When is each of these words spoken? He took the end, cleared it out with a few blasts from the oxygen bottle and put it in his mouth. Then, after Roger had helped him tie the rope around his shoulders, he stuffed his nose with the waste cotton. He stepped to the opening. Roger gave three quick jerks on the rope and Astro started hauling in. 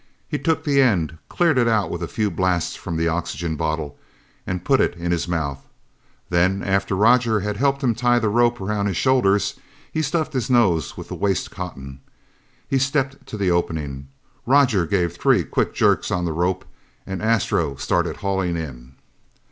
He 0.27 0.39
took 0.39 0.63
the 0.63 0.81
end, 0.81 1.19
cleared 1.29 1.59
it 1.59 1.67
out 1.67 1.91
with 1.91 2.01
a 2.01 2.07
few 2.07 2.31
blasts 2.31 2.75
from 2.75 2.97
the 2.97 3.07
oxygen 3.07 3.55
bottle 3.55 3.99
and 4.47 4.65
put 4.65 4.81
it 4.81 4.95
in 4.95 5.11
his 5.11 5.27
mouth. 5.27 5.63
Then, 6.31 6.63
after 6.63 6.95
Roger 6.95 7.41
had 7.41 7.57
helped 7.57 7.83
him 7.83 7.93
tie 7.93 8.17
the 8.17 8.27
rope 8.27 8.59
around 8.59 8.87
his 8.87 8.97
shoulders, 8.97 9.59
he 9.91 10.01
stuffed 10.01 10.33
his 10.33 10.49
nose 10.49 10.97
with 10.97 11.09
the 11.09 11.13
waste 11.13 11.51
cotton. 11.51 12.01
He 12.67 12.79
stepped 12.79 13.27
to 13.27 13.37
the 13.37 13.51
opening. 13.51 14.07
Roger 14.47 14.87
gave 14.87 15.13
three 15.15 15.43
quick 15.43 15.75
jerks 15.75 16.09
on 16.09 16.25
the 16.25 16.33
rope 16.33 16.65
and 17.05 17.21
Astro 17.21 17.75
started 17.75 18.15
hauling 18.25 18.57
in. 18.57 18.95